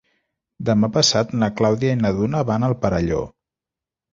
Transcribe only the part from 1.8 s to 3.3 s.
i na Duna van al Perelló.